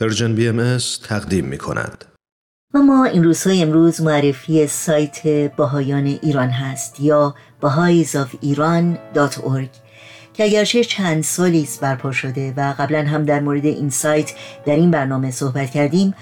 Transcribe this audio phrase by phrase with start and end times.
[0.00, 0.78] Persian BM
[1.08, 2.04] تقدیم می کند.
[2.74, 9.68] و ما این روزهای امروز معرفی سایت بهائیان ایران هست یا baha'isofIran.org
[10.34, 14.32] که اگرچه چند سالی است برپا شده و قبلا هم در مورد این سایت
[14.66, 16.14] در این برنامه صحبت کردیم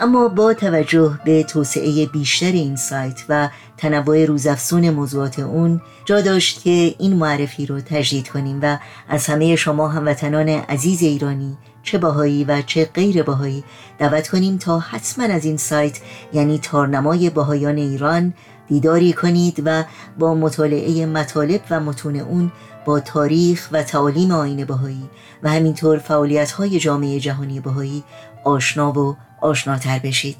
[0.00, 6.62] اما با توجه به توسعه بیشتر این سایت و تنوع روزافزون موضوعات اون جا داشت
[6.62, 11.56] که این معرفی رو تجدید کنیم و از همه شما هموطنان عزیز ایرانی
[11.88, 13.64] چه باهایی و چه غیر باهایی
[13.98, 16.00] دعوت کنیم تا حتما از این سایت
[16.32, 18.34] یعنی تارنمای باهایان ایران
[18.68, 19.84] دیداری کنید و
[20.18, 22.52] با مطالعه مطالب و متون اون
[22.84, 25.10] با تاریخ و تعالیم آین باهایی
[25.42, 28.04] و همینطور فعالیت های جامعه جهانی باهایی
[28.44, 30.36] آشنا و آشناتر بشید.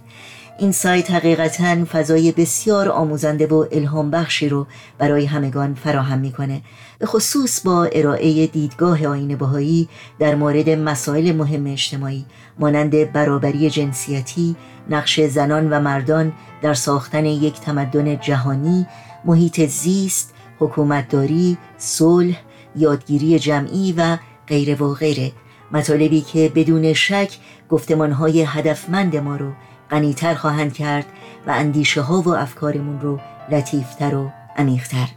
[0.61, 4.67] این سایت حقیقتا فضای بسیار آموزنده و الهام بخشی رو
[4.99, 6.63] برای همگان فراهم می‌کنه.
[6.99, 12.25] به خصوص با ارائه دیدگاه آین بهایی در مورد مسائل مهم اجتماعی
[12.59, 14.57] مانند برابری جنسیتی،
[14.91, 16.33] نقش زنان و مردان
[16.63, 18.87] در ساختن یک تمدن جهانی،
[19.25, 22.37] محیط زیست، حکومتداری، صلح،
[22.77, 25.33] یادگیری جمعی و غیره و غیره.
[25.73, 27.31] مطالبی که بدون شک
[27.71, 29.53] گفتمانهای هدفمند ما رو
[29.91, 31.07] غنیتر خواهند کرد
[31.47, 35.09] و اندیشه ها و افکارمون رو لطیفتر و عمیقتر.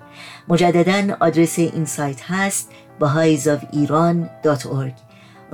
[0.47, 4.93] مجددا آدرس این سایت هست baha'isofIran.org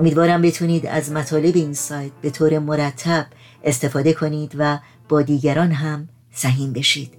[0.00, 3.26] امیدوارم بتونید از مطالب این سایت به طور مرتب
[3.64, 7.14] استفاده کنید و با دیگران هم سهیم بشید.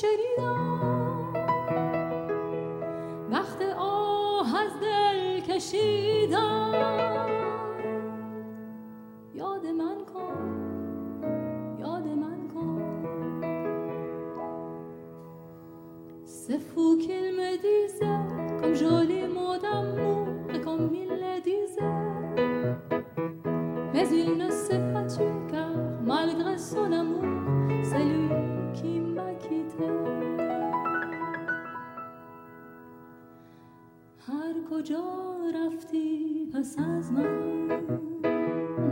[0.00, 1.34] شنیدم
[3.30, 6.72] وقت آه از دل کشیدم
[9.34, 10.40] یاد من کن
[11.80, 12.80] یاد من کن
[17.62, 18.06] disait,
[18.60, 21.94] comme joli mot d'amour et comme il le disait.
[23.92, 25.70] Mais il ne s'est pas tué car
[26.04, 27.29] malgré son amour,
[36.80, 37.70] از من.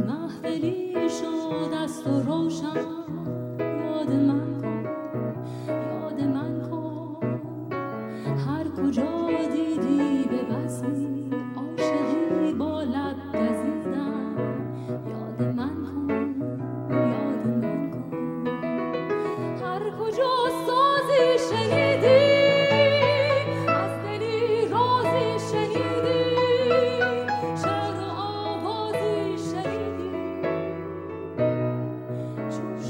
[0.07, 2.98] محفلی شد است و روشن.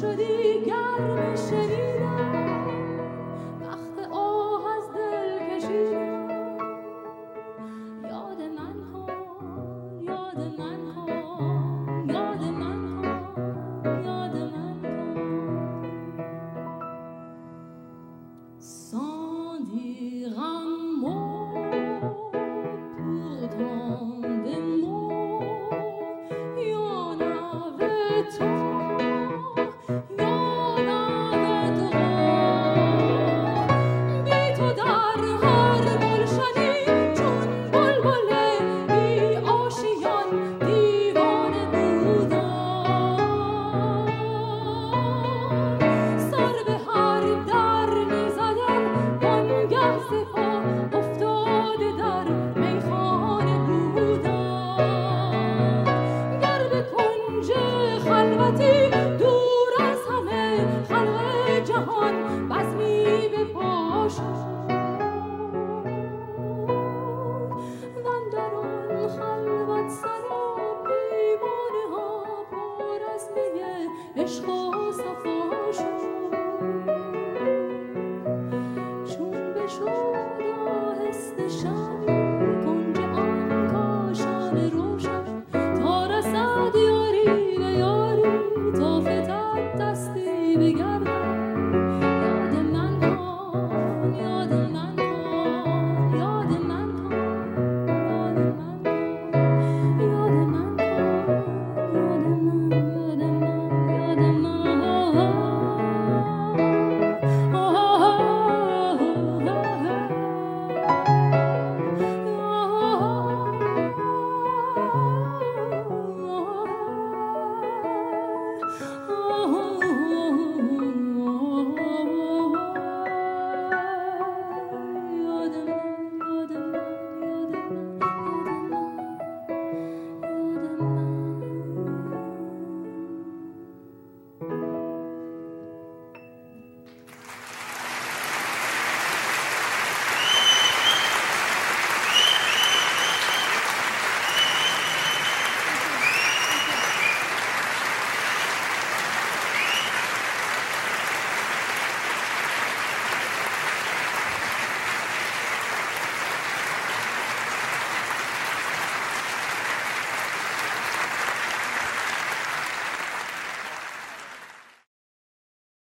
[0.00, 2.17] شدی گرم شنیدم.